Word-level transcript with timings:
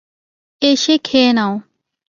এসে 0.61 0.93
খেয়ে 1.03 1.31
নাও। 1.33 1.53